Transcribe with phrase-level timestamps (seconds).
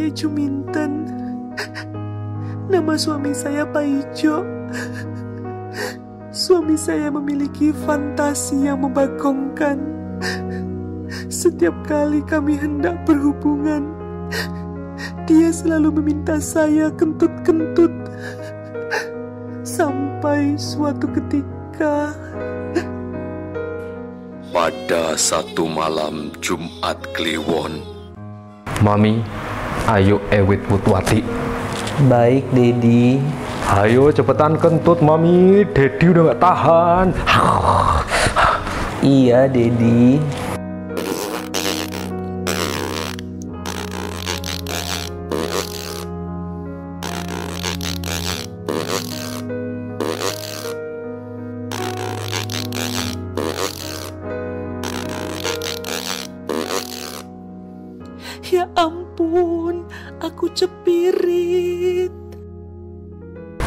[0.00, 1.12] Saya Juminten.
[2.72, 4.40] Nama suami saya Pak Ijo.
[6.32, 9.76] Suami saya memiliki fantasi yang membagongkan.
[11.28, 13.92] Setiap kali kami hendak berhubungan,
[15.28, 17.92] dia selalu meminta saya kentut-kentut.
[19.68, 22.16] Sampai suatu ketika
[24.48, 27.84] Pada satu malam Jumat Kliwon,
[28.80, 29.20] Mami,
[29.88, 31.24] ayo ewit putwati.
[32.08, 33.20] Baik, Dedi.
[33.70, 37.06] Ayo cepetan kentut Mami, Dedi udah gak tahan.
[39.00, 40.20] Iya, Dedi.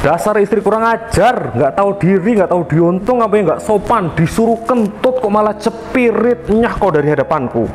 [0.03, 4.59] Dasar istri kurang ajar, nggak tahu diri, nggak tahu diuntung, apa yang nggak sopan, disuruh
[4.67, 7.71] kentut kok malah cepirit, nyah kau dari hadapanku.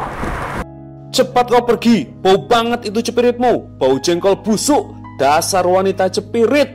[1.09, 6.69] Cepat kau pergi, bau banget itu cepiritmu, bau jengkol busuk, dasar wanita cepirit.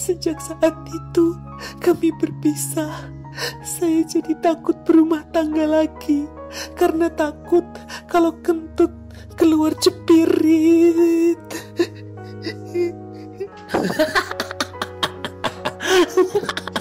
[0.00, 1.36] Sejak saat itu
[1.84, 3.12] kami berpisah.
[3.60, 6.24] Saya jadi takut berumah tangga lagi
[6.80, 7.64] karena takut
[8.08, 8.88] kalau kentut
[9.36, 11.44] keluar cepirit.
[13.72, 14.22] Ha ha ha
[16.64, 16.71] ha!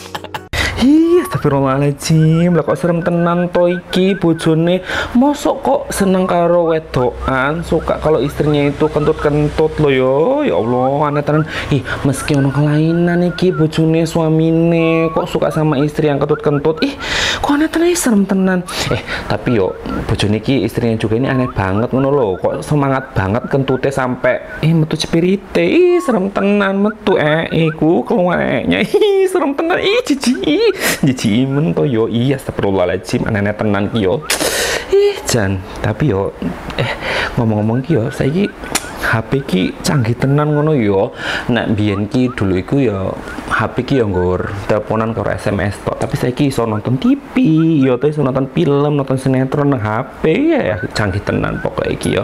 [0.81, 4.81] Ih, astagfirullahaladzim, lah kok serem tenan to iki bojone.
[5.13, 10.41] Mosok kok seneng karo wedokan, suka kalau istrinya itu kentut-kentut lo yo.
[10.41, 11.45] Ya Allah, aneh tenan.
[11.69, 16.81] Ih, meski ono kelainan iki bojone suamine kok suka sama istri yang kentut-kentut.
[16.81, 16.97] Ih,
[17.37, 18.65] kok aneh tenan serem tenan.
[18.89, 19.77] Eh, tapi yo
[20.09, 22.27] bojone iki istrinya juga ini aneh banget ngono lo.
[22.41, 25.61] Kok semangat banget kentutnya sampai ih metu cepirite.
[25.61, 28.81] Ih, serem tenan metu eh iku keluar nya.
[28.81, 29.77] Ih, serem tenan.
[29.77, 30.70] Ih, jijik.
[31.01, 32.05] Jijik imen to yo.
[32.05, 34.21] Iya, astagfirullahaladzim aneh-aneh tenan yo.
[34.91, 35.61] Ih, jan.
[35.79, 36.35] Tapi yo
[36.77, 36.91] eh
[37.39, 38.45] ngomong-ngomong ki yo saiki
[39.01, 41.11] HP ki canggih tenan ngono yo.
[41.49, 43.17] Nek biyen ki dulu iku yo
[43.49, 45.97] HP ki yo nggur teleponan karo SMS tok.
[45.99, 47.35] Tapi saiki iso nonton TV,
[47.81, 52.09] yo tuh iso nonton film, nonton sinetron nang HP ya, ya canggih tenan pokoknya iki
[52.15, 52.23] yo.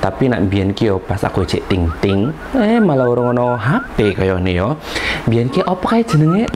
[0.00, 4.40] Tapi nek biyen ki yo pas aku cek ting-ting, eh malah orang ono HP kaya
[4.40, 4.80] nih yo.
[5.28, 6.48] Biyen ki apa kae jenenge?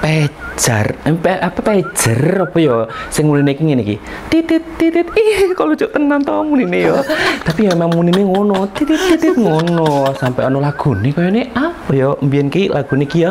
[0.00, 0.96] Pejar.
[1.02, 2.76] Pe- apa pejar apa ya?
[3.10, 3.96] Sing muline iki ngene iki.
[4.30, 5.06] Titit titit.
[5.18, 7.02] Ih kalau lucu tenan to muline ya.
[7.44, 8.70] Tapi ya memang muline ngono.
[8.72, 10.14] Titit titit ngono.
[10.16, 12.14] Sampai ono lagu nih kayaknya apa ya?
[12.18, 13.30] Mbiyen ki lagu ki ya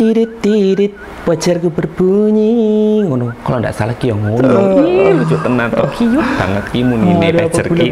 [0.00, 0.92] titit titit
[1.28, 3.04] pacarku berbunyi.
[3.04, 4.80] Ngono kalau ndak salah ki ya ngono.
[4.80, 7.88] Ih lucu tenan to cute banget ki munine Ada pejar apa ki.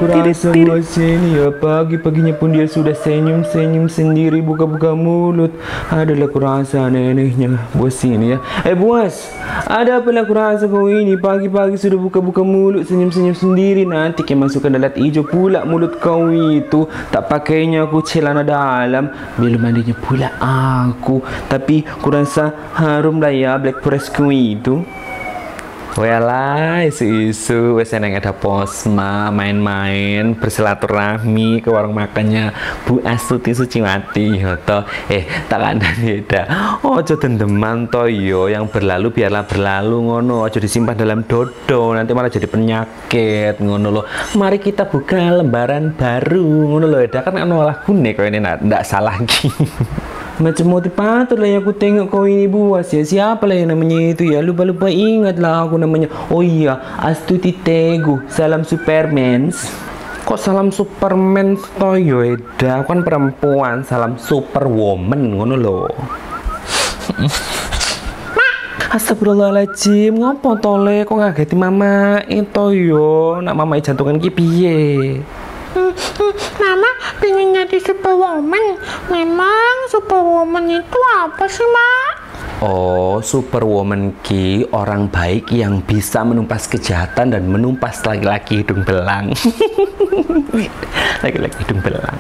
[0.65, 5.53] bos ini ya Pagi-paginya pun dia sudah senyum-senyum sendiri Buka-buka mulut.
[5.93, 8.39] Adalah kurasa aneh-anehnya Bos ini ya.
[8.65, 9.29] Eh bos
[9.69, 11.21] Ada apa lah kurasa kau ini?
[11.21, 13.85] Pagi-pagi sudah buka-buka mulut Senyum-senyum sendiri.
[13.85, 16.89] Nanti kemasukan dalat hijau pula Mulut kau itu.
[17.13, 19.13] Tak pakainya aku celana dalam.
[19.37, 21.21] Belum mandinya pula aku.
[21.51, 24.83] Tapi kurasa harum lah ya Black Forest kau itu
[25.99, 32.55] Walah, isu-isu wes eneng ada posma main-main bersilaturahmi ke warung makannya
[32.87, 34.79] Bu Astuti Suciwati to.
[35.11, 36.43] Eh, tak ada beda.
[36.87, 40.47] Ojo dendeman to yo, yang berlalu biarlah berlalu ngono.
[40.47, 44.05] Ojo disimpan dalam dodo, nanti malah jadi penyakit ngono loh.
[44.39, 47.03] Mari kita buka lembaran baru ngono loh.
[47.03, 49.51] Eda kan ono lagune kok ini ndak salah lagi.
[50.39, 54.23] Macam motivator lah yang aku tengok kau ini buas ya Siapa lah yang namanya itu
[54.31, 54.39] ya.
[54.39, 56.07] Lupa-lupa ingat lah aku namanya.
[56.31, 59.67] Oh iya Astuti Teguh Salam Supermans
[60.23, 63.83] Kok salam Superman toyo Eda Aku kan perempuan.
[63.83, 65.91] Salam Superwoman Ngono loh
[68.95, 73.43] Astagfirullahaladzim Ngopo tole Kok ngageti mama Itu yo?
[73.43, 74.79] Nak mama jantungan ki piye
[76.59, 76.91] Mama
[77.23, 78.79] pengen jadi superwoman.
[79.09, 82.29] Memang superwoman itu apa sih, Mak?
[82.59, 89.31] Oh, Superwoman Ki orang baik yang bisa menumpas kejahatan dan menumpas laki-laki hidung belang.
[91.23, 92.19] laki-laki hidung belang.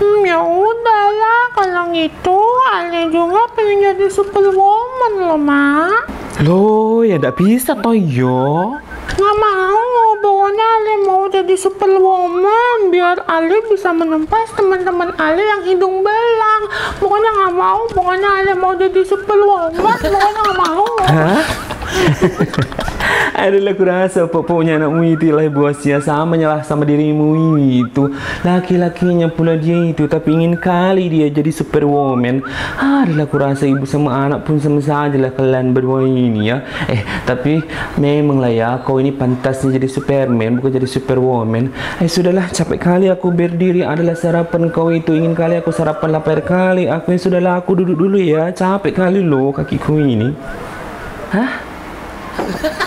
[0.00, 2.40] Hmm, ya udahlah, kalau gitu
[2.72, 6.02] Ale juga pengen jadi superwoman loh, Mak.
[6.38, 8.78] Loh, ya ndak bisa toh yo.
[9.18, 16.06] Nggak mau, pokoknya Ale mau jadi superwoman biar Ale bisa menumpas teman-teman Ale yang hidung
[16.06, 16.62] belang.
[17.02, 20.86] Pokoknya nggak mau, pokoknya Ale mau jadi superwoman, pokoknya nggak mau.
[23.38, 28.10] Adalah kurasa pokoknya anakmu itu lah bosnya sama nyalah sama dirimu itu.
[28.42, 32.42] Laki-lakinya pula dia itu Tapi ingin kali dia jadi superwoman.
[32.82, 36.66] Adalah kurasa ibu sama anak pun sama saja lah kalian berdua ini ya.
[36.90, 37.62] Eh tapi
[37.94, 41.70] memang lah ya Kau ini pantasnya jadi superman bukan jadi superwoman.
[42.02, 45.14] Eh sudahlah capek kali aku berdiri Adalah sarapan kau itu.
[45.14, 46.90] Ingin kali aku sarapan lapar kali.
[46.90, 48.50] Aku yang sudahlah aku duduk dulu ya.
[48.50, 50.34] Capek kali loh kakiku ini.
[51.30, 51.67] Hah?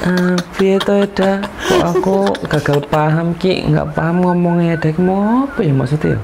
[0.02, 1.46] Uh, piye to Eda?
[1.46, 2.18] Kok aku
[2.50, 4.90] gagal paham ki, nggak paham ngomongnya Eda.
[4.98, 6.18] Mau apa ya maksudnya?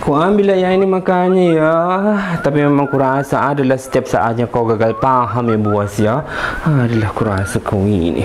[0.00, 1.76] Ku ambil ya ini makanya ya.
[2.40, 6.24] Tapi memang kurasa adalah setiap saatnya kau gagal paham ya buas ya.
[6.64, 8.24] Adalah kurasa kau ini.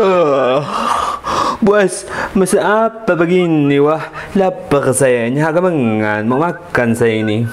[0.00, 0.64] Uh,
[1.62, 2.02] Buas,
[2.34, 2.58] masa
[2.90, 4.10] apa begini wah?
[4.34, 7.46] Lapar saya, nyaga mengan, mau makan saya ini.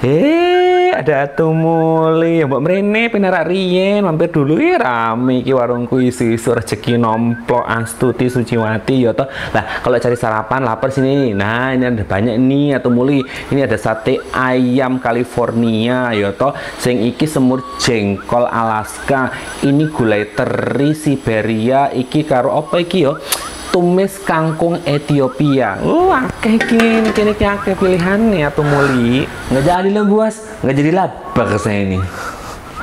[0.00, 0.53] Eh,
[0.94, 7.66] ada tumuli, mbak mrene penarak rien, mampir dulu ya rame ki warungku isu-isu rezeki nomplok
[7.66, 9.26] Astuti Suciwati ya toh.
[9.50, 11.34] Lah, kalau cari sarapan lapar sini.
[11.34, 13.26] Nah, ini ada banyak nih atau muli.
[13.50, 16.54] Ini ada sate ayam California ya toh.
[16.78, 19.34] Sing iki semur jengkol Alaska.
[19.66, 23.18] Ini gulai teri Siberia iki karo apa iki yo?
[23.74, 25.82] Tumis kangkung Ethiopia.
[25.82, 29.26] Oh, akeh kini kini akeh pilihan nih atau muli.
[29.50, 31.98] Nggak jadi lah buas, nggak jadi lapar saya ini.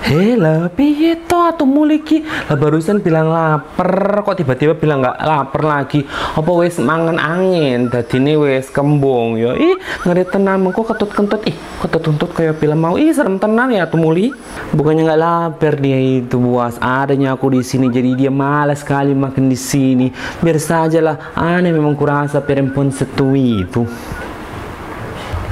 [0.01, 1.53] Hela, piye to
[2.01, 2.25] ki?
[2.49, 6.01] Lah barusan bilang lapar, kok tiba-tiba bilang nggak lapar lagi?
[6.33, 7.85] Apa wes mangan angin?
[7.85, 9.53] Tadi ini wes kembung yo.
[9.53, 11.45] Ih, ngeri tenan kok ketut-kentut.
[11.45, 11.53] Ih,
[11.85, 12.97] ketut-kentut kayak film mau.
[12.97, 14.33] Ih, serem tenan ya tuh muli.
[14.73, 16.81] Bukannya nggak lapar dia itu buas.
[16.81, 20.09] Adanya aku di sini jadi dia malas sekali makan di sini.
[20.41, 21.17] Biar saja lah.
[21.37, 23.85] Aneh memang kurasa perempuan setui itu.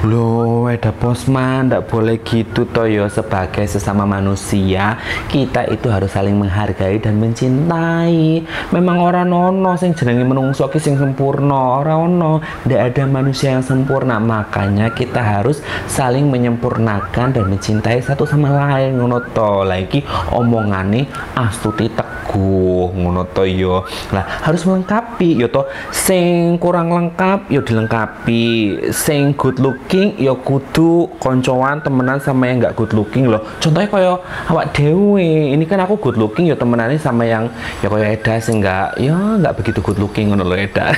[0.00, 4.96] Loh, ada posman, ndak boleh gitu Toyo sebagai sesama manusia
[5.28, 8.40] kita itu harus saling menghargai dan mencintai.
[8.72, 13.60] Memang orang nono sing jenenge menungso ki sing sempurna, orang ono ndak ada manusia yang
[13.60, 14.16] sempurna.
[14.16, 19.68] Makanya kita harus saling menyempurnakan dan mencintai satu sama lain ngono to.
[19.68, 20.00] Lagi
[20.32, 23.84] omongane astuti teguh ngono to yo.
[24.16, 25.68] Lah, harus melengkapi yo to.
[25.92, 28.80] Sing kurang lengkap yo dilengkapi.
[28.96, 33.42] Sing good look looking ya kudu koncoan temenan sama yang nggak good looking loh.
[33.58, 34.14] Contohnya kaya
[34.46, 37.50] awak dewe ini kan aku good looking ya temenannya sama yang
[37.82, 40.94] ya kaya Eda sih nggak ya nggak begitu good looking ngono loh Eda.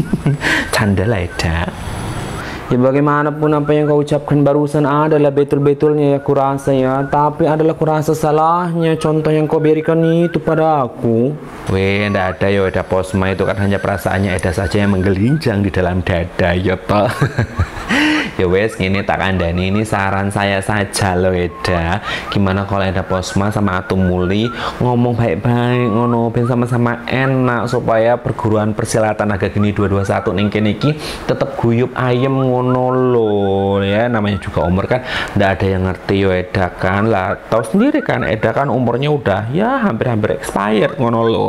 [0.76, 1.72] Canda lah Eda.
[2.68, 7.00] Ya bagaimanapun apa yang kau ucapkan barusan adalah betul-betulnya ya kurasa ya.
[7.08, 8.92] Tapi adalah kurasa salahnya.
[9.00, 11.32] Contoh yang kau berikan itu pada aku.
[11.72, 13.32] Weh, ndak ada ya Eda Posma.
[13.32, 17.08] Itu kan hanya perasaannya Eda saja yang menggelinjang di dalam dada ya toh
[18.38, 21.98] ya wes ini tak kandani ini saran saya saja loh Eda.
[22.30, 24.46] Gimana kalau ada Posma sama Atum Muli
[24.78, 30.94] ngomong baik-baik ngono sama-sama enak supaya perguruan persilatan agak gini 221 ning kene iki
[31.26, 33.34] tetap guyup ayem ngono lo
[33.82, 35.02] ya namanya juga umur kan
[35.34, 37.10] ndak ada yang ngerti yo Eda kan.
[37.10, 41.46] Lah tahu sendiri kan Eda kan umurnya udah ya hampir-hampir expired ngono lo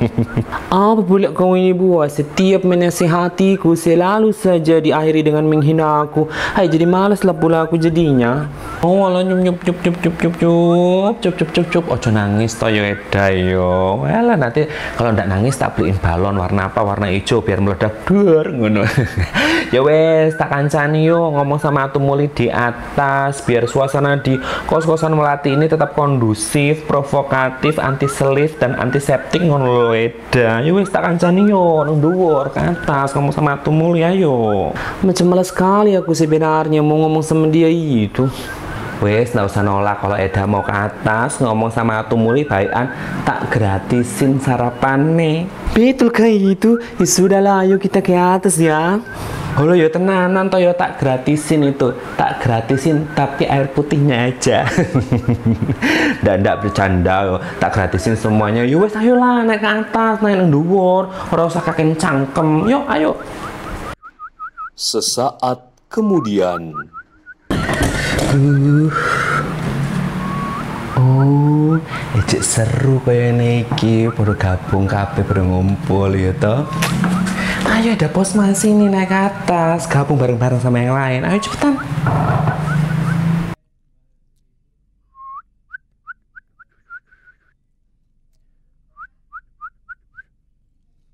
[0.70, 6.28] apa boleh kau ini buat setiap menasihatiku selalu saja diakhiri dengan menghina aku.
[6.28, 8.44] Hai jadi males lah pula aku jadinya.
[8.84, 11.12] Oh ala nyup nyup nyup nyup nyup nyup nyup.
[11.24, 11.84] Cup cup cup cup.
[11.88, 14.04] Ojo nangis toh yo Eda yo.
[14.04, 14.68] Walah nanti
[15.00, 18.04] kalau ndak nangis tak beliin balon warna apa warna hijau biar meledak.
[18.04, 18.84] Duar ngono.
[19.72, 21.32] Ya wes tak kancani yo.
[21.32, 24.36] Ngomong sama Atu Muli di atas biar suasana di
[24.68, 30.60] kos-kosan Melati ini tetap kondusif provokatif anti selif dan antiseptik ngono lo Eda.
[30.60, 31.88] Ya wes tak kancani yo.
[31.88, 33.16] Nang dhuwur ke atas.
[33.16, 34.76] Ngomong sama Atu Muli ayo.
[35.00, 38.26] Macam males sekali aku sebenarnya mau ngomong sama dia itu
[39.02, 42.86] Wes, nggak usah nolak kalau Eda mau ke atas ngomong sama Atu Muli baikan
[43.26, 45.38] tak gratisin sarapan nih.
[45.74, 46.78] Betul kayak gitu.
[47.02, 49.02] Ya sudahlah, ayo kita ke atas ya.
[49.58, 54.70] Halo ya tenanan toh ya tak gratisin itu, tak gratisin tapi air putihnya aja.
[56.22, 58.62] Ndak ndak bercanda yo, tak gratisin semuanya.
[58.62, 62.70] Yo wes ayolah naik ke atas, naik nang dhuwur, ora usah kakek cangkem.
[62.70, 63.18] Yuk, ayo.
[64.78, 66.72] Sesaat kemudian.
[70.96, 71.76] Oh,
[72.16, 76.64] ejek seru kaya niki, baru gabung kabeh baru ngumpul ya toh.
[77.68, 81.28] Ayo ada pos sini naik ke atas, gabung bareng-bareng sama yang lain.
[81.28, 81.76] Ayo cepetan.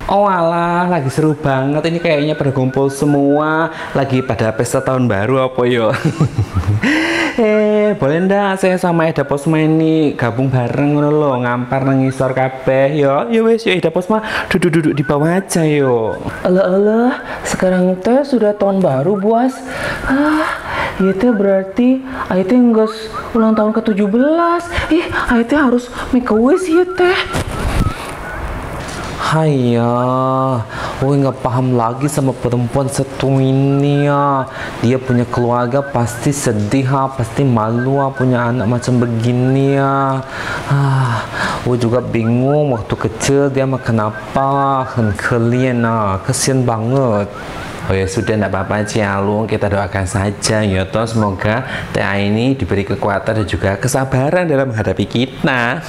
[0.09, 5.45] Oh alah, lagi seru banget ini kayaknya pada kumpul semua Lagi pada pesta tahun baru
[5.45, 5.93] apa yo
[7.38, 12.99] Eh, boleh ndak saya sama Eda Posma ini gabung bareng lho, ngampar nang ngisor kabeh
[12.99, 13.31] yo.
[13.31, 16.19] Ya wis yo Eda Posma duduk-duduk di bawah aja yo.
[16.43, 17.15] Alah alah,
[17.47, 19.55] sekarang teh sudah tahun baru buas.
[20.11, 20.50] Ah,
[20.99, 22.91] ya teh berarti ayo teh nggak
[23.38, 24.62] ulang tahun ke-17.
[24.99, 27.48] Ih, ayo teh harus make a wish ya teh.
[29.28, 29.92] Haya,
[31.04, 34.49] gue nggak paham lagi sama perempuan satu ini ya.
[34.80, 40.25] Dia punya keluarga pasti sedih ha, pasti malu ha, punya anak macam begini ya.
[40.73, 41.28] Ah,
[41.61, 47.28] gue juga bingung waktu kecil dia makan apa, kan kalian ah, kesian banget.
[47.85, 52.85] Oh ya sudah tidak apa-apa Cialung kita doakan saja ya toh semoga TA ini diberi
[52.85, 55.85] kekuatan dan juga kesabaran dalam menghadapi kita.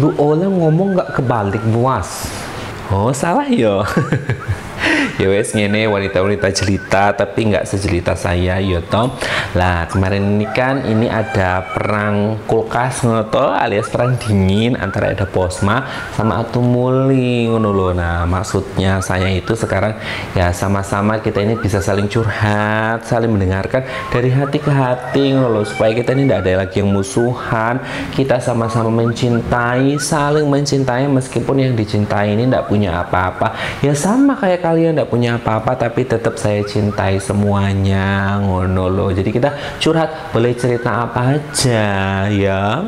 [0.00, 2.45] Lu orang ngomong nggak kebalik buas.
[2.90, 3.82] Oh salah yo.
[5.20, 9.12] ya wes ngene wanita-wanita jelita tapi nggak sejelita saya ya toh.
[9.56, 15.84] Lah kemarin ini kan ini ada perang kulkas ngono alias perang dingin antara ada Posma
[16.14, 17.92] sama Atumuli ngono loh.
[17.96, 19.96] Nah maksudnya saya itu sekarang
[20.36, 25.64] ya sama-sama kita ini bisa saling curhat saling mendengarkan dari hati ke hati ngono loh.
[25.66, 27.80] Supaya kita ini tidak ada lagi yang musuhan
[28.12, 33.80] kita sama-sama mencintai saling mencintai meskipun yang dicintai ini tidak punya apa-apa.
[33.80, 38.36] Ya sama kayak kalian tidak punya apa-apa tapi tetap saya cintai semuanya.
[38.42, 41.88] Ngono loh jadi kita curhat boleh cerita apa aja
[42.28, 42.84] ya.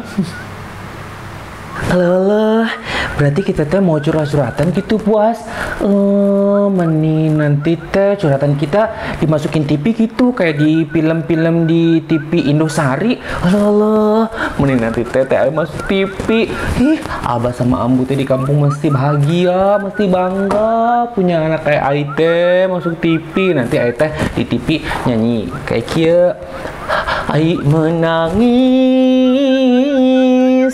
[1.88, 2.68] Alah,
[3.18, 5.42] berarti kita teh mau curhat-curhatan gitu puas.
[5.82, 13.18] Eh, meni nanti teh curhatan kita dimasukin TV gitu kayak di film-film di TV Indosari.
[13.42, 14.30] Alah,
[14.62, 16.46] meni nanti teh teh masuk TV.
[16.78, 22.70] Ih, abah sama ambu teh di kampung mesti bahagia, mesti bangga punya anak kayak Aite
[22.70, 23.50] masuk TV.
[23.58, 24.78] Nanti Aite di TV
[25.10, 26.38] nyanyi kayak kia.
[27.28, 28.48] Ai menangis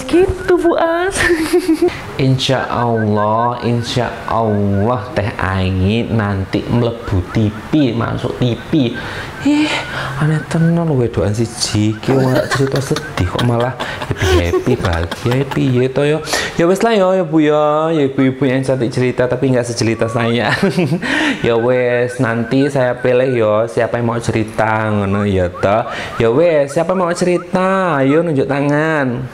[0.06, 1.18] gitu buas
[2.14, 8.94] Insya Allah, Insya Allah Teh Aini nanti melebu TV, masuk TV.
[9.42, 9.74] Ih,
[10.22, 13.76] aneh tenan loh wedoan si Jiki, malah cerita sedih kok malah
[14.08, 16.18] happy happy bahagia happy ya toh yo.
[16.54, 20.06] Ya wes lah yo ya bu ya, ya ibu-ibu yang cantik cerita tapi nggak secerita
[20.06, 20.54] saya.
[21.46, 25.90] ya wes nanti saya pilih yo siapa yang mau cerita ngono ya toh.
[26.16, 29.28] Ya wes siapa yang mau cerita, ayo nunjuk tangan.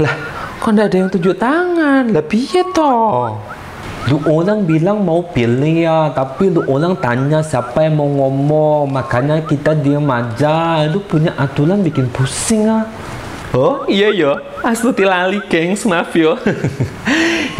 [0.00, 0.33] Lah,
[0.64, 2.08] kok ndak ada yang tunjuk tangan?
[2.08, 3.36] Lah piye toh?
[4.08, 9.44] Lu orang bilang mau pilih ya, tapi lu orang tanya siapa yang mau ngomong, makanya
[9.44, 10.88] kita diam aja.
[10.88, 12.88] Lu punya aturan bikin pusing ah.
[13.52, 16.34] Oh iya ya, asli lali gengs maaf yo.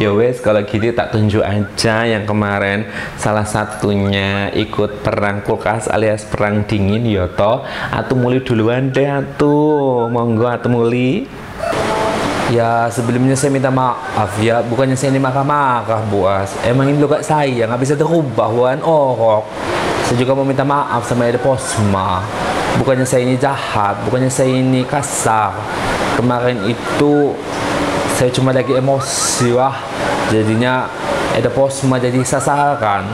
[0.00, 6.24] ya wes kalau gitu tak tunjuk aja yang kemarin salah satunya ikut perang kulkas alias
[6.24, 7.04] perang dingin
[7.36, 7.68] toh.
[7.92, 11.43] Atau mulai duluan deh atuh, monggo atau mulai.
[12.52, 14.60] Ya sebelumnya saya minta maaf ya.
[14.60, 17.64] Bukannya saya ini marah-marah buas Emang ini gak saya.
[17.64, 18.84] Nggak bisa terubah wan.
[18.84, 19.48] Orok.
[20.04, 22.20] Saya juga mau minta maaf sama Ede Posma.
[22.76, 23.96] Bukannya saya ini jahat.
[24.04, 25.56] Bukannya saya ini kasar.
[26.20, 27.32] Kemarin itu
[28.14, 29.80] Saya cuma lagi emosi wah.
[30.28, 30.84] Jadinya
[31.32, 33.08] Ede Posma jadi sasaran.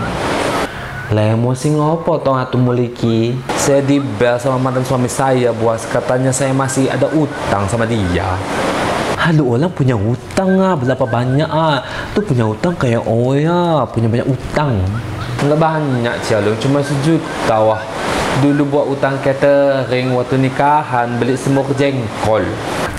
[1.14, 3.34] Lah emosi ngopo toh atu muliki?
[3.54, 8.38] Saya dibel sama mantan suami saya buas Katanya saya masih ada utang sama dia
[9.20, 11.84] Halo orang punya utang ah berapa banyak ah.
[12.16, 14.80] Tuh punya utang kayak oh ya punya banyak utang
[15.40, 17.80] nggak banyak sih lo cuma sejuta wah.
[18.40, 22.48] Dulu buat utang catering waktu nikahan beli semua jengkol.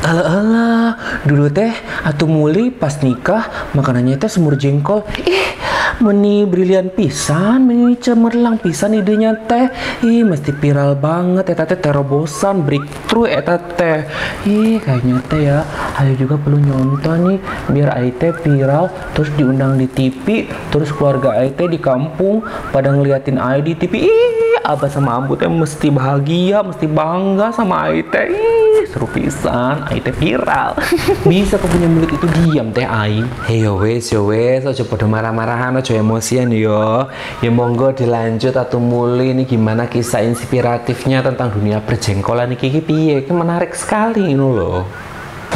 [0.06, 0.90] Alah alah,
[1.26, 1.74] dulu teh
[2.06, 5.02] atau mulai pas nikah makanannya teh semur jengkol.
[5.26, 5.58] Ih,
[6.02, 9.70] meni brilian pisan, meni cemerlang pisan idenya teh.
[10.02, 14.10] Ih, mesti viral banget eta teh terobosan breakthrough eta teh.
[14.50, 15.62] Ih, kayaknya teh ya,
[16.02, 17.38] ayo juga perlu nyonton nih
[17.70, 22.42] biar ayo teh viral terus diundang di TV, terus keluarga ayo teh di kampung
[22.74, 24.10] pada ngeliatin ayo di TV.
[24.10, 28.71] Ih, abah sama ambu teh mesti bahagia, mesti bangga sama ayo teh.
[28.82, 29.86] Ih, seru pisan.
[29.86, 30.74] Ai teh viral.
[31.30, 33.22] Bisa kau punya mulut itu diam teh Ai.
[33.46, 37.06] Hey yo wes yo wes, aja pada marah-marahan, aja emosian yo.
[37.46, 43.22] Ya monggo dilanjut atau mulai ini gimana kisah inspiratifnya tentang dunia perjengkolan ini kiki piye?
[43.30, 44.90] Menarik sekali ini loh.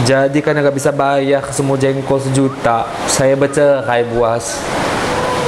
[0.05, 4.61] Jadi karena nggak bisa bayar ke semua jengkol sejuta, saya baca kayak buas.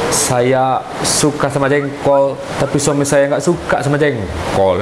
[0.10, 4.82] Saya suka sama jengkol, tapi suami saya nggak suka sama jengkol.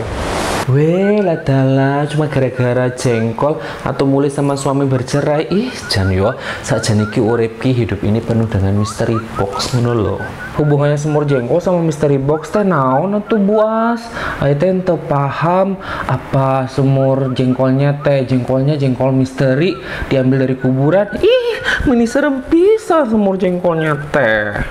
[0.65, 5.45] Weh, ladala cuma gara-gara jengkol atau mulai sama suami bercerai.
[5.53, 6.33] Ih, jan yo,
[6.65, 10.17] saja niki urip ki hidup ini penuh dengan misteri box ngono lho.
[10.57, 14.09] Hubungannya semur jengkol sama misteri box teh naon atuh buas?
[14.41, 15.77] Ayo teh ente paham
[16.09, 19.77] apa semur jengkolnya teh jengkolnya jengkol misteri
[20.09, 21.13] diambil dari kuburan.
[21.21, 24.65] Ih, meni serem bisa semur jengkolnya teh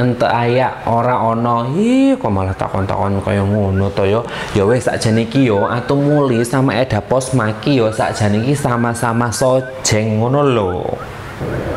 [0.00, 1.68] ente aya ora ono.
[1.76, 4.24] Hi kok malah takon-takon kaya ngono to yo.
[4.56, 9.28] Ya wis sakjane iki yo atau muli sama Eda Pos Maki yo sakjane iki sama-sama
[9.28, 10.72] sojeng ngono lho.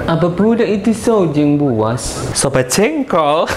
[0.08, 3.44] Apa budak itu sojeng buas sobat jengkol.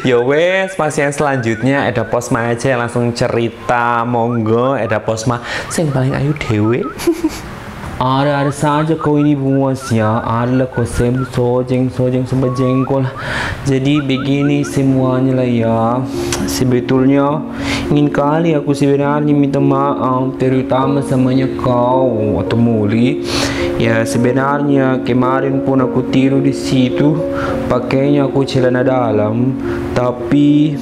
[0.00, 5.44] Ya wes pasien selanjutnya ada posma aja langsung cerita monggo ada posma.
[5.68, 6.80] Sing paling ayu dewe
[8.00, 13.04] ada-ada saja kau ini buas ya ada kau sem sojeng sojeng sempat jengkol.
[13.68, 16.00] Jadi begini semuanya lah ya.
[16.48, 17.44] Sebetulnya
[17.92, 23.20] ingin kali aku sebenarnya minta maaf terutama samanya kau atau muli.
[23.76, 27.20] Ya sebenarnya kemarin pun aku tidur di situ
[27.68, 29.60] pakainya aku celana dalam.
[29.92, 30.72] Tapi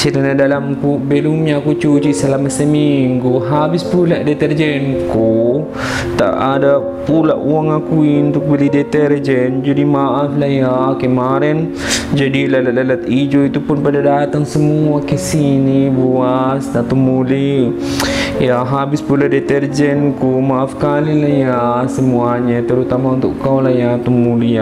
[0.00, 3.44] celana dalamku belumnya aku cuci selama seminggu.
[3.44, 5.68] Habis pula deterjenku
[6.16, 9.60] tak ada pula uang aku untuk beli deterjen.
[9.60, 11.76] Jadi maaf lah ya kemarin
[12.16, 17.68] jadi lalat-lalat hijau itu pun pada datang semua ke sini buas atau muli
[18.40, 21.60] ya habis pula deterjenku maaf kali lah ya
[21.92, 24.56] semuanya terutama untuk kau lah ya Tumuli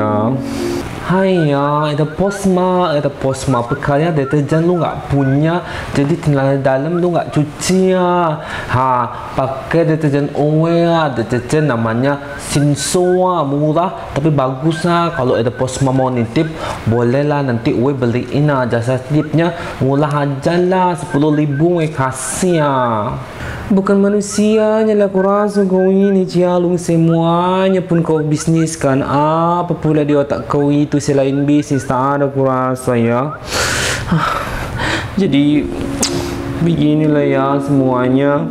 [1.08, 5.64] ya Hai ya, ada posma, ada posma Perkara deterjen lu nggak punya
[5.96, 8.36] Jadi tinggal dalam lu nggak cuci ya.
[8.68, 11.08] Ha, pakai deterjen Owe ya.
[11.08, 16.44] Deterjen namanya Sinsoa Murah tapi bagus lah Kalau ada posma mau nitip
[16.84, 22.60] Boleh lah nanti Owe beliin lah Jasa titipnya murah aja lah 10 ribu Owe kasih
[22.60, 22.76] ya.
[23.68, 30.16] Bukan manusianya lah kau rasa kau ini Cialung semuanya pun kau bisniskan Apa pula di
[30.16, 33.34] otak kau itu selain bisnis Tak ada kau rasa ya
[35.20, 35.66] Jadi
[36.58, 38.46] Beginilah ya semuanya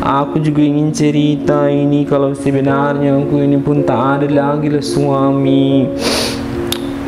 [0.00, 5.88] Aku juga ingin cerita ini Kalau sebenarnya aku ini pun tak ada lagi lah suami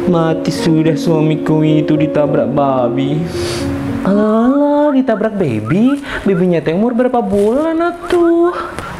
[0.08, 3.20] Mati sudah suamiku itu ditabrak babi
[4.06, 5.98] Alah, ditabrak baby.
[6.22, 8.54] Babynya teh berapa bulan atuh?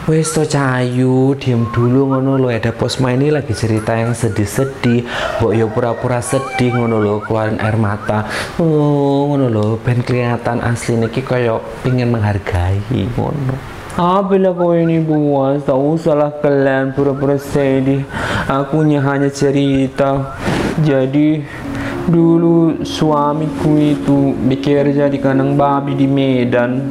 [0.09, 2.49] Wes to cayu, diem dulu ngono lo.
[2.49, 5.05] Ada posma ini lagi cerita yang sedih-sedih.
[5.37, 8.25] Mbok yo pura-pura sedih ngono lo, keluarin air mata.
[8.57, 13.53] Oh, ngono lo, ben kelihatan asli niki kaya pengen menghargai ngono.
[14.01, 18.01] Apabila kau ini buas, tak usahlah kalian pura-pura sedih.
[18.49, 20.41] Akunya hanya cerita.
[20.81, 21.45] Jadi,
[22.09, 26.89] Dulu suamiku itu bekerja di kandang babi di Medan.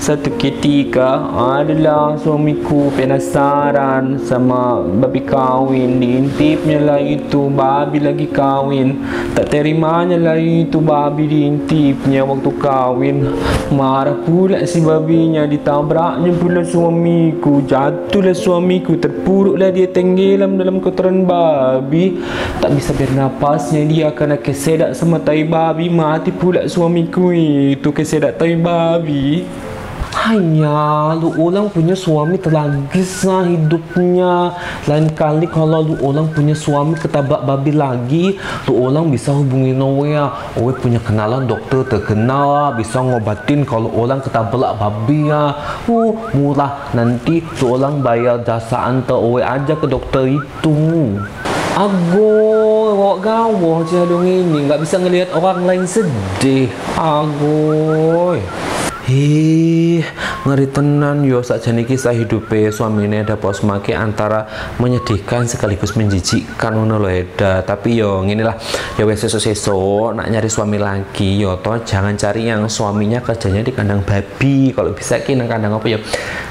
[0.00, 8.96] Satu ketika adalah suamiku penasaran sama babi kawin Diintipnya lah itu babi lagi kawin
[9.36, 13.28] Tak terimanya lah itu babi diintipnya waktu kawin
[13.70, 17.62] Marah pula si babinya ditabraknya pula suamiku.
[17.62, 22.18] Jatuhlah suamiku terpuruklah dia tenggelam dalam kotoran babi.
[22.58, 25.86] Tak bisa bernapasnya dia kerana kesedak sama tai babi.
[25.86, 29.46] Mati pula suamiku itu kesedak tai babi
[30.10, 34.58] hanya lu orang punya suami terlagis lah hidupnya.
[34.90, 38.34] Lain kali kalau lu orang punya suami ketabrak babi lagi
[38.66, 40.18] Lu orang bisa hubungi Noe
[40.58, 45.54] Owe punya kenalan dokter terkenal lah Bisa ngobatin kalau orang ketabrak babi ya.
[45.86, 46.90] Oh murah.
[46.90, 50.74] Nanti lu orang bayar jasa antar Owe aja ke dokter itu.
[51.70, 52.34] Ago,
[52.98, 54.66] awak gawah je dong ini.
[54.66, 56.66] Nggak bisa ngelihat orang lain sedih.
[56.98, 58.42] Agoy
[59.10, 60.06] Ih,
[60.46, 62.14] ngeri tenan yo saja kisah
[62.70, 64.46] suami ini ada pos make antara
[64.78, 67.66] menyedihkan sekaligus menjijikkan ngono lho Eda.
[67.66, 68.54] Tapi yo lah
[68.94, 73.74] ya wes seso-seso nak nyari suami lagi yo toh jangan cari yang suaminya kerjanya di
[73.74, 74.70] kandang babi.
[74.70, 75.98] Kalau bisa kini kandang apa ya?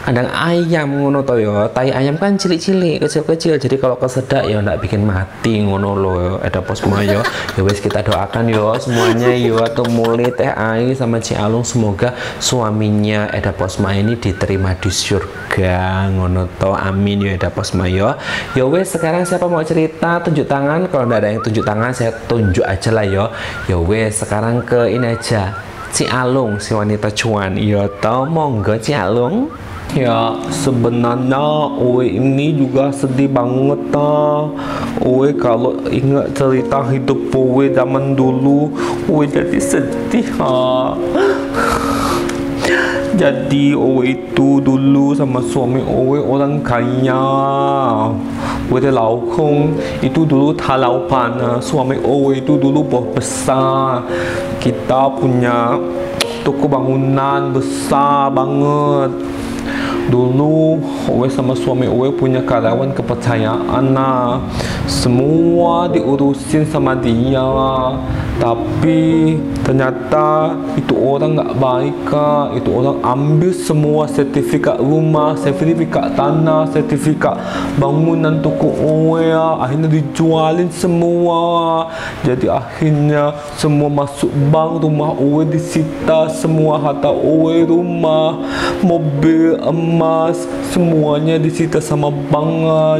[0.03, 1.63] Kandang ayam ngono to yo.
[1.71, 3.55] Tai ayam kan cilik-cilik, kecil-kecil.
[3.55, 7.23] Jadi kalau kesedak ya ndak bikin mati ngono lo Ada pos yo.
[7.55, 12.11] Ya wes kita doakan yo semuanya yo atau mulai teh ai sama Ci Alung semoga
[12.49, 16.09] suaminya Eda Posma ini diterima di surga.
[16.09, 18.17] Ngono to amin ya Eda Posma yo
[18.57, 20.17] ya wes sekarang siapa mau cerita?
[20.25, 20.89] Tunjuk tangan.
[20.89, 23.29] Kalau tidak ada yang tunjuk tangan saya tunjuk aja lah yo
[23.69, 25.53] ya wes sekarang ke ini aja.
[25.93, 27.53] Ci Alung si wanita cuan.
[27.53, 29.53] Yo to monggo Ci Alung
[29.97, 31.41] Ya sebenarnya
[31.81, 34.45] Owe ini juga sedih banget ta
[35.01, 38.69] Owe kalau ingat cerita hidup Owe zaman dulu
[39.09, 40.93] Owe jadi sedih ha
[43.19, 47.19] Jadi Owe itu dulu sama suami Owe orang kaya.
[48.71, 51.59] Wede laukong itu dulu talaupan.
[51.59, 54.07] Suami Owe itu dulu bos besar.
[54.63, 55.75] Kita punya
[56.47, 59.11] toko bangunan besar banget.
[60.07, 60.79] Dulu
[61.11, 64.39] Owe sama suami Owe punya karyawan kepercayaan nah.
[64.89, 67.45] Semua diurusin sama dia.
[68.41, 72.57] Tapi ternyata itu orang nggak baik kak.
[72.57, 77.37] Itu orang ambil semua sertifikat rumah, sertifikat tanah, sertifikat
[77.77, 79.61] bangunan toko ya.
[79.61, 81.85] Akhirnya dijualin semua.
[82.25, 88.41] Jadi akhirnya semua masuk bank rumah Owe disita semua harta Owe rumah,
[88.81, 92.49] mobil, emas, semuanya disita sama bank.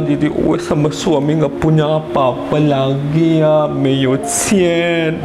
[0.06, 3.68] Jadi Owe sama suami nggak punya apa-apa lagi ya.
[3.68, 5.16] Meyo Cien.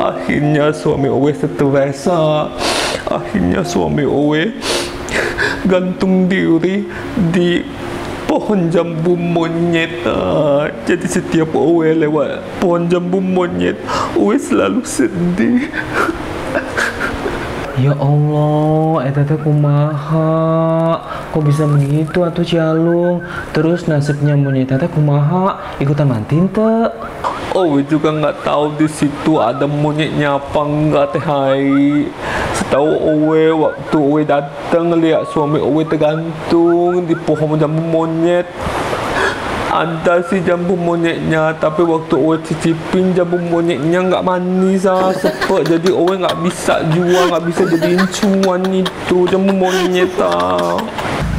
[0.00, 2.48] Akhirnya suami Owe stres ah.
[3.04, 4.56] Akhirnya suami Owe
[5.64, 6.84] gantung diri
[7.32, 7.64] di
[8.24, 10.68] pohon jambu monyet ah.
[10.88, 13.76] Jadi setiap Owe lewat pohon jambu monyet
[14.16, 15.68] Owe selalu sedih
[17.74, 20.94] Ya Allah, eta teh kumaha?
[21.34, 23.18] Kok bisa begitu atuh Cialung?
[23.50, 25.74] Terus nasibnya monyet teh kumaha?
[25.82, 26.86] Ikutan mantin teh?
[27.50, 32.06] Owe juga nggak tahu di situ ada monyetnya apa enggak teh hai.
[32.54, 38.46] Setahu Owe waktu Owe datang lihat suami Owe tergantung di pohon jambu monyet.
[39.74, 45.66] Ada si jambu monyetnya, tapi waktu Owe cicipin jambu monyetnya nggak manis ah, sepet.
[45.66, 50.78] Jadi Owe nggak bisa jual, nggak bisa jadiin cuan itu jambu monyet ah.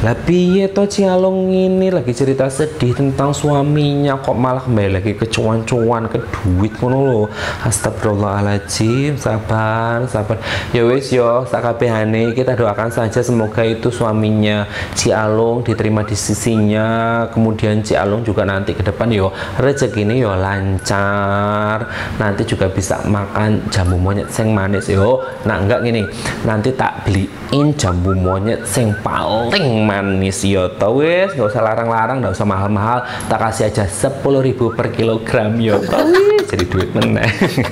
[0.04, 5.24] Lah piye to Cialung ini lagi cerita sedih tentang suaminya kok malah kembali lagi ke
[5.24, 7.22] cuan-cuan ke duit ngono lho.
[7.64, 10.36] Astagfirullahaladzim, sabar, sabar.
[10.76, 17.80] Ya wis yo, sakabehane kita doakan saja semoga itu suaminya Cialung diterima di sisinya, kemudian
[17.80, 21.88] Cialung juga nanti ke depan yo rezeki ini yo lancar.
[22.20, 25.24] Nanti juga bisa makan jambu monyet sing manis yo.
[25.48, 26.04] Nah, enggak gini.
[26.44, 31.30] Nanti tak beliin jambu monyet sing paling manis yo to wis.
[31.38, 32.98] Nggak usah larang-larang nggak usah mahal-mahal.
[33.30, 34.26] Tak kasih aja 10.000
[34.74, 36.46] per kilogram yo wis.
[36.46, 37.26] Jadi duit meneh.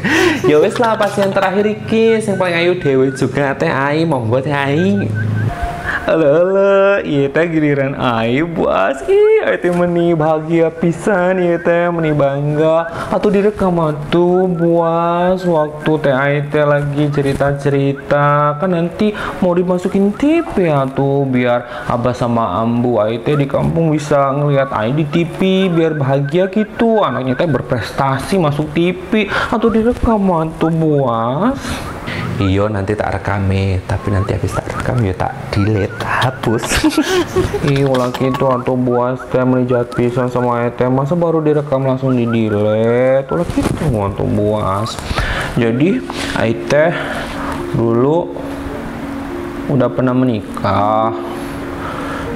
[0.51, 4.51] Yo wis lah pasien terakhir iki sing paling ayu dewe juga teh ai monggo teh
[4.51, 5.07] ai
[6.05, 11.89] Halo, halo, iya teh giliran ai buas, ih, ai teh meni bahagia pisan, iya teh
[11.89, 13.09] meni bangga.
[13.09, 13.81] Atau direkam
[14.13, 21.25] tuh buas waktu teh ai teh lagi cerita-cerita, kan nanti mau dimasukin TV ya tuh
[21.25, 26.53] biar abah sama ambu ai teh di kampung bisa ngelihat ai di TV biar bahagia
[26.53, 27.01] gitu.
[27.01, 30.21] Anaknya teh berprestasi masuk TV atau direkam
[30.61, 31.57] tuh buas.
[32.43, 36.63] Iyo nanti tak rekame tapi nanti habis tak rekam yo tak delete hapus.
[37.71, 42.27] Ih, ulah gitu atau buas teh menijat pisan sama teh masa baru direkam langsung di
[42.27, 43.31] delete?
[43.31, 44.99] Ulah gitu atau buas.
[45.55, 46.03] Jadi
[46.35, 46.91] ai teh
[47.79, 48.35] dulu
[49.71, 51.15] udah pernah menikah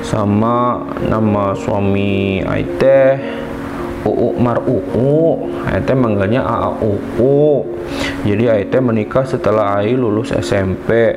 [0.07, 3.19] sama nama suami ai teh
[4.09, 7.67] Uu Mar Uu Ai teh manggilnya AA Uu
[8.27, 11.15] jadi Ai teh menikah setelah Ai lulus SMP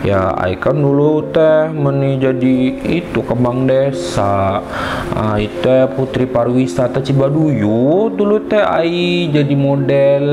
[0.00, 4.64] ya Ai kan dulu teh meni jadi itu kembang desa.
[5.12, 8.16] Ai teh putri pariwisata Cibaduyut.
[8.16, 10.24] Dulu teh Ai jadi model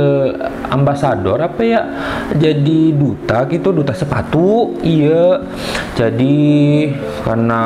[0.71, 1.81] ambasador apa ya?
[2.35, 4.77] Jadi duta gitu duta sepatu.
[4.83, 5.43] Iya.
[5.95, 6.37] Jadi
[7.27, 7.63] karena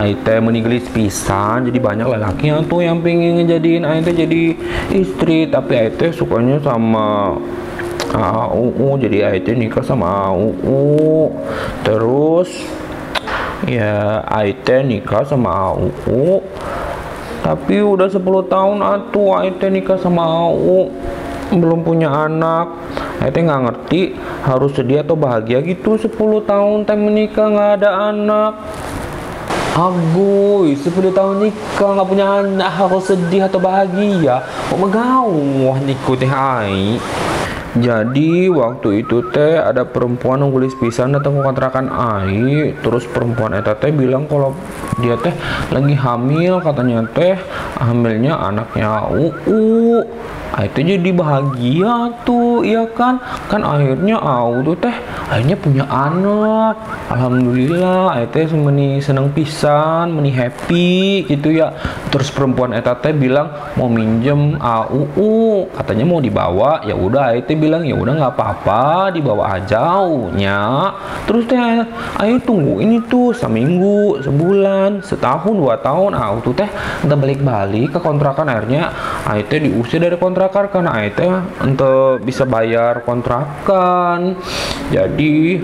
[0.00, 4.56] Ai teh meninggalis pisan jadi banyak lelaki yang tuh yang pengen ngejadiin Ai teh jadi
[4.92, 5.48] istri.
[5.48, 7.36] Tapi Ai teh sukanya sama
[8.12, 11.32] AUU jadi Aite nikah sama AUU
[11.86, 12.50] terus
[13.64, 16.44] ya Aite nikah sama AUU
[17.40, 20.92] tapi udah 10 tahun atuh Aite nikah sama AUU
[21.52, 22.72] belum punya anak.
[23.20, 26.10] Aite nggak ngerti harus sedih atau bahagia gitu 10
[26.44, 28.52] tahun teh menikah nggak ada anak.
[29.74, 34.40] Agoy, 10 tahun nikah nggak punya anak harus sedih atau bahagia.
[34.70, 36.96] Kok megawah niku teh ai
[37.74, 42.70] jadi waktu itu teh ada perempuan nunggulis pisan datang ke kontrakan Ai.
[42.78, 44.54] Terus perempuan eta teh bilang kalau
[45.02, 45.34] dia teh
[45.74, 47.34] lagi hamil katanya teh.
[47.82, 50.06] Hamilnya anaknya UU.
[50.54, 53.18] Itu jadi bahagia tuh ya kan?
[53.50, 54.94] Kan akhirnya aku tuh teh
[55.26, 56.78] akhirnya punya anak.
[57.10, 61.74] Alhamdulillah itu semeni seneng pisan meni happy gitu ya.
[62.14, 67.82] Terus perempuan eta teh bilang mau minjem AUU katanya mau dibawa ya udah itu bilang
[67.88, 70.04] ya udah nggak apa-apa dibawa aja
[70.36, 70.92] nya
[71.24, 71.56] terus teh
[72.20, 76.12] ayo tunggu ini tuh seminggu sebulan setahun dua tahun.
[76.16, 76.68] Aku tuh teh
[77.06, 78.90] udah balik-balik ke kontrakan akhirnya.
[79.24, 81.20] AIT diusir dari kontrakan karena AIT
[81.64, 84.36] untuk bisa bayar kontrakan.
[84.92, 85.62] Jadi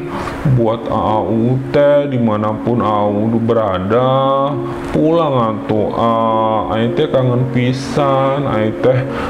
[0.57, 4.11] buat AAU teh di mana pun AAU berada
[4.95, 5.93] pulang atau
[6.73, 8.85] AIT kangen pisan AIT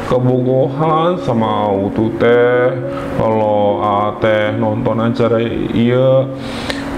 [0.06, 2.60] kebogohan sama AAU tuh teh
[3.16, 3.81] kalau
[4.20, 5.38] teh nonton acara
[5.73, 6.29] iya.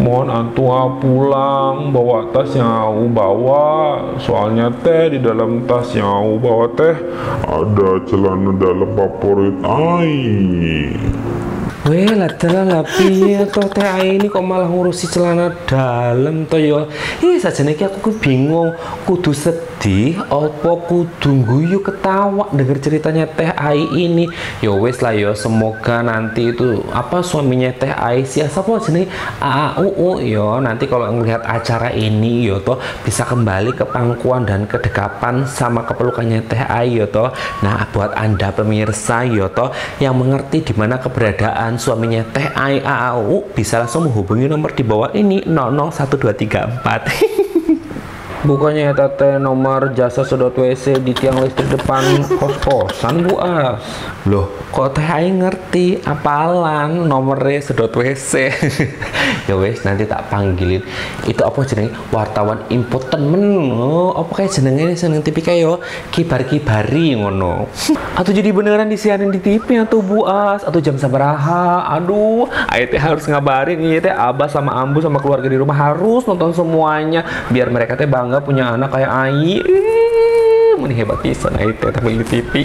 [0.03, 3.67] Mohon antua pulang bawa tas yang aku bawa.
[4.19, 6.97] Soalnya teh di dalam tas yang aku bawa teh
[7.45, 10.17] ada celana dalam favorit ai.
[11.83, 16.87] Weh, lah dalam lah piye toh teh ini kok malah ngurusi celana dalam toh yo.
[17.21, 18.73] Ih, sajane aku bingung,
[19.03, 19.35] kudu
[19.83, 24.31] sedih apa kudu guyu ketawa denger ceritanya Teh Ai ini.
[24.63, 29.11] Yo wes lah yo, semoga nanti itu apa suaminya Teh Ai siapa jenenge
[29.43, 35.51] AAUU yo nanti kalau ngelihat acara ini yo toh bisa kembali ke pangkuan dan kedekapan
[35.51, 37.35] sama kepelukannya Teh Ai yo toh.
[37.67, 43.51] Nah, buat Anda pemirsa yo toh yang mengerti di mana keberadaan suaminya Teh Ai AAU
[43.51, 47.42] bisa langsung menghubungi nomor di bawah ini 001234
[48.43, 53.79] Bukannya ya tete nomor jasa sedot WC di tiang listrik depan kos-kosan Bu As.
[54.27, 58.51] Loh, kok teh ai ngerti apalan nomornya sedot WC.
[59.47, 60.83] ya wes nanti tak panggilin.
[61.23, 63.79] Itu apa jenenge wartawan infotainment.
[63.79, 65.75] Oh, apa kayak jenenge seneng TV kayak yo
[66.11, 67.71] kibar-kibari ngono.
[68.19, 71.87] atau jadi beneran disiarin di TV atau Bu As atau jam sabaraha.
[71.95, 76.27] Aduh, ayo teh harus ngabarin ini teh Abah sama Ambu sama keluarga di rumah harus
[76.27, 79.61] nonton semuanya biar mereka teh bangga punya anak kayak Ai
[80.81, 82.65] ini hebat bisa Ai teh tapi di TV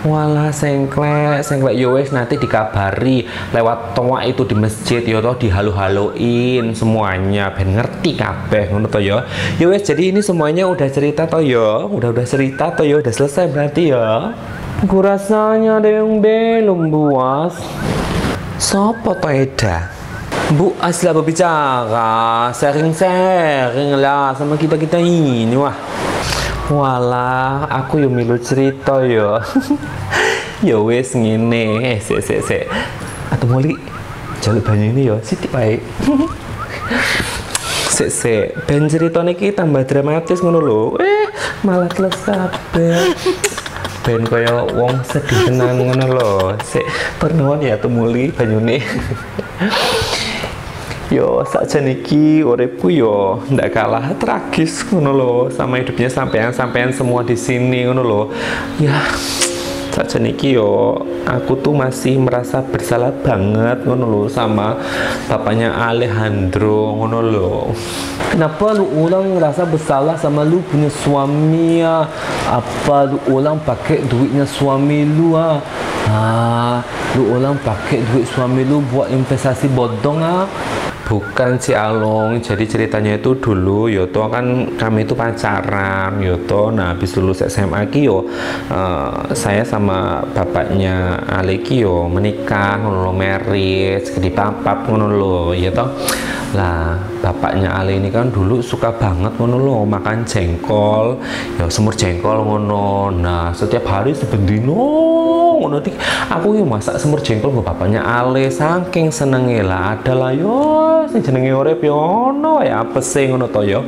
[0.00, 7.52] Walah sengklek, sengklek yowes nanti dikabari lewat toa itu di masjid yo toh dihalu-haluin semuanya
[7.52, 9.20] ben ngerti kabeh ngono toh yo.
[9.60, 13.52] Yowes jadi ini semuanya udah cerita toh yo, udah udah cerita toh yo, udah selesai
[13.52, 14.32] berarti ya.
[14.88, 17.60] Kurasanya ada yang belum buas.
[18.56, 19.99] Sopo toh?
[20.50, 25.78] Bu Asla berbicara, sharing-sharing lah sama kita-kita ini wah.
[26.66, 29.38] Walah, aku yang milu cerita yo.
[30.66, 32.66] ya wes ngene, eh se se se.
[33.30, 33.78] Atau muli
[34.42, 35.86] jaluk banyak ini yo, siti baik.
[37.94, 40.82] se se, ben cerita niki tambah dramatis ngono lho.
[40.98, 41.30] Eh,
[41.62, 43.14] malah teles kabeh.
[44.02, 46.34] ben kaya wong sedih tenan ngono lho.
[46.66, 46.82] Sik,
[47.22, 48.82] pernuwun ya tumuli banyune.
[51.10, 57.34] yo saja niki uripku yo ndak kalah tragis ngono lo sama hidupnya sampean-sampean semua di
[57.34, 58.22] sini ngono lo
[58.78, 58.94] ya
[59.90, 64.78] saja niki yo aku tuh masih merasa bersalah banget ngono lo sama
[65.26, 67.74] bapaknya Alejandro ngono lo
[68.30, 72.06] kenapa lu ulang ngerasa bersalah sama lu punya suami ya?
[72.46, 75.58] Apa lu ulang pakai duitnya suami lu ah
[76.06, 76.78] ah
[77.18, 80.46] lu ulang pakai duit suami lu buat investasi bodong ah
[81.10, 86.70] bukan si Along jadi ceritanya itu dulu Yoto kan kami itu pacaran Yoto.
[86.70, 88.22] Nah habis lulus SMA Kyo uh,
[88.70, 95.90] eh, saya sama bapaknya Ale Kyo menikah ngono marriage di papap ngono lo Yoto
[96.56, 101.18] lah bapaknya Ale ini kan dulu suka banget ngono lo makan jengkol.
[101.56, 103.14] Ya semur jengkol ngono.
[103.14, 104.76] Nah setiap hari sebendino
[105.62, 105.78] ngono.
[105.78, 105.94] Dik
[106.28, 108.50] aku yo masak semur jengkol ke bapaknya Ale.
[108.50, 113.86] Saking senenge lah adalah yo sing jenenge urip yo ya apa sih ngono to yo.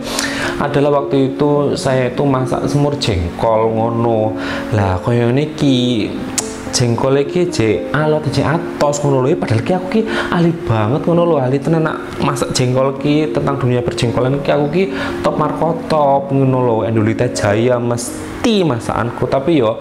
[0.62, 4.38] Adalah waktu itu saya itu masak semur jengkol ngono.
[4.70, 6.06] Lah koyo niki
[6.72, 9.36] jengkol iki je alot je atos ngono lho.
[9.36, 10.00] Padahal ki aku ki
[10.32, 11.36] ahli banget ngono lho.
[11.38, 14.84] Ahli tenan nak masak jengkol ki tentang dunia perjengkolan ki aku ki
[15.20, 16.76] top markotop ngono lho.
[16.88, 19.28] Endulita Jaya mesti masakanku.
[19.28, 19.78] Tapi yo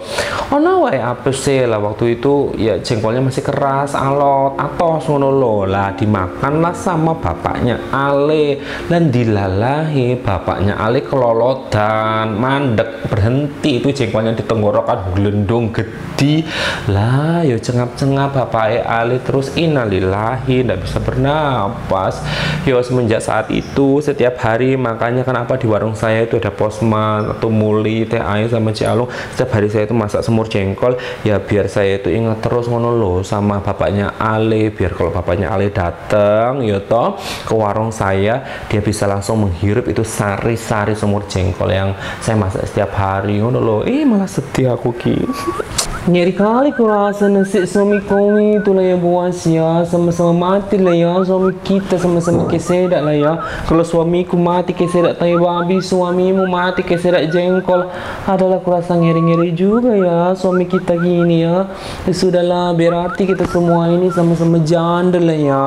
[0.51, 0.99] ono wae
[1.31, 1.63] sih.
[1.65, 7.15] Lah waktu itu ya jengkolnya masih keras alot atau ngono lo lah dimakan lah sama
[7.15, 8.59] bapaknya Ale.
[8.91, 13.79] Dan dilalahi bapaknya Ale kelolotan mandek berhenti.
[13.79, 16.43] Itu jengkolnya di tenggorokan gelendong gede
[16.89, 22.25] lah yo cengap-cengap bapak Ali terus innalillahi ndak bisa bernapas.
[22.65, 27.53] Yo semenjak saat itu setiap hari makanya kenapa di warung saya itu ada posman atau
[27.53, 30.97] muli teh air sama cialung setiap hari saya itu masak semur jengkol.
[31.21, 35.69] Ya biar saya itu ingat terus ngono loh sama bapaknya Ale biar kalau bapaknya Ale
[35.69, 41.93] datang ya toh ke warung saya dia bisa langsung menghirup itu sari-sari semur jengkol yang
[42.23, 45.17] saya masak setiap hari ngono loh eh malah sedih aku ki
[46.09, 51.21] Nyeri kali kurasa nasib suami kami itu lah ya buas ya Sama-sama mati lah ya.
[51.21, 53.37] Suami kita sama-sama kesedak lah ya.
[53.69, 57.85] Kalau suamiku mati kesedak tayo babi Suamimu mati kesedak jengkol.
[58.25, 61.69] Adalah kurasa ngeri-ngeri juga ya Suami kita gini ya,
[62.09, 65.61] ya Sudahlah berarti kita semua ini sama-sama janda lah ya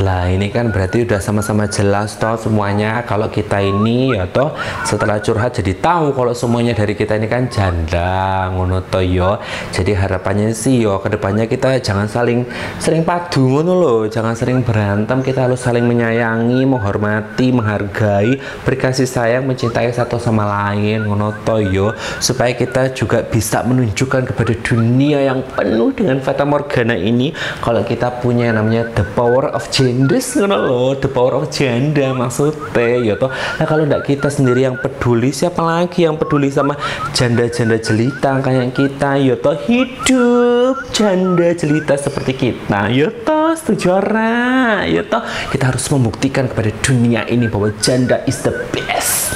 [0.00, 3.04] lah ini kan berarti udah sama-sama jelas toh semuanya.
[3.04, 4.56] Kalau kita ini ya toh
[4.88, 9.36] setelah curhat jadi tahu kalau semuanya dari kita ini kan janda ngono toh yo.
[9.68, 12.48] Jadi harapannya sih yo ke depannya kita jangan saling
[12.80, 14.00] sering padu ngono loh.
[14.08, 21.04] Jangan sering berantem kita harus saling menyayangi menghormati menghargai berkasih sayang mencintai satu sama lain
[21.04, 21.92] ngono toh yo.
[22.22, 27.36] Supaya kita juga bisa menunjukkan kepada dunia yang penuh dengan fata morgana ini.
[27.60, 32.14] Kalau kita punya yang namanya the power of genders ngono loh the power of janda
[32.14, 36.78] maksudnya ya toh nah kalau ndak kita sendiri yang peduli siapa lagi yang peduli sama
[37.10, 44.86] janda-janda jelita kayak kita ya toh hidup janda jelita seperti kita ya toh setuju ora
[44.86, 49.34] ya toh kita harus membuktikan kepada dunia ini bahwa janda is the best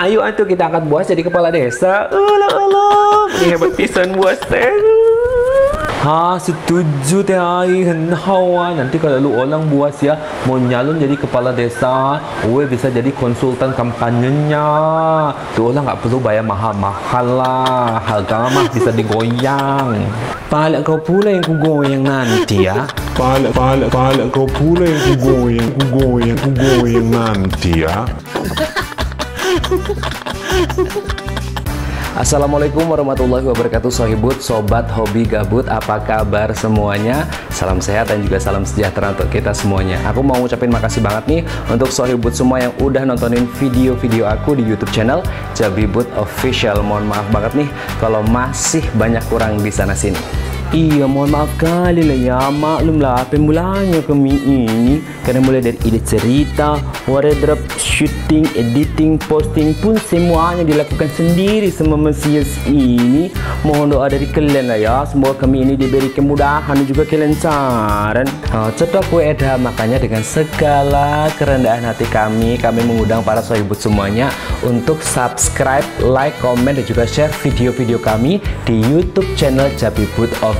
[0.00, 2.08] Ayo atuh kita angkat buas jadi kepala desa.
[2.08, 3.28] Ulah.
[3.36, 4.99] Ini hebat pisan buas teh.
[6.00, 7.84] Ha, setuju teh ai
[8.24, 10.16] hawa nanti kalau lu orang buas ya
[10.48, 14.64] mau nyalon jadi kepala desa, gue bisa jadi konsultan kampanyenya.
[15.52, 20.00] Tuh orang nggak perlu bayar mahal-mahal lah, harga mah bisa digoyang.
[20.48, 22.88] Pala kau pula yang kugoyang nanti ya.
[23.12, 28.08] Pala, pala, pala kau pula yang kugoyang, kugoyang, kugoyang nanti ya.
[32.10, 37.22] Assalamualaikum warahmatullahi wabarakatuh Sohibut, Sobat Hobi Gabut Apa kabar semuanya?
[37.54, 39.94] Salam sehat dan juga salam sejahtera untuk kita semuanya.
[40.10, 44.66] Aku mau ngucapin makasih banget nih Untuk Sohibut semua yang udah nontonin video-video aku di
[44.66, 45.22] youtube channel
[45.54, 46.82] Jabibut Official.
[46.82, 47.68] Mohon maaf banget nih
[48.02, 52.40] Kalau masih banyak kurang di sana-sini Iya mohon maaf kali lah ya.
[52.46, 55.02] Maklumlah pemulanya kami ini.
[55.26, 56.78] Karena mulai dari ide cerita
[57.10, 63.34] Wardrobe, shooting, editing, posting pun Semuanya dilakukan sendiri sama Mesias ini.
[63.66, 64.96] Mohon doa dari kalian lah ya.
[65.10, 68.30] Semoga kami ini diberi kemudahan dan juga kelancaran.
[68.54, 69.58] Oh, Cetok eda.
[69.58, 74.30] Makanya dengan segala kerendahan hati kami Kami mengundang para sohibut semuanya
[74.62, 80.59] Untuk subscribe, like, komen dan juga share video-video kami Di youtube channel Jabibut Official